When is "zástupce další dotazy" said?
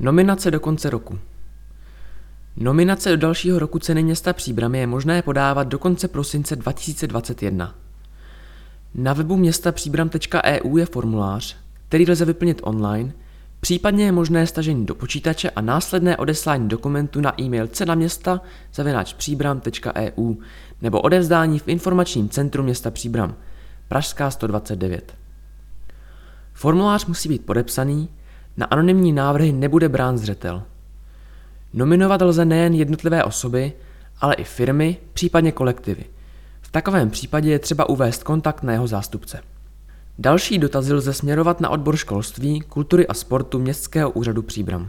38.86-40.92